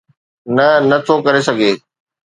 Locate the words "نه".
0.55-0.67, 0.89-0.97